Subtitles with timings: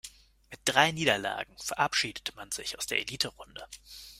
[0.49, 3.67] Mit drei Niederlagen verabschiedete man sich aus der Eliterunde.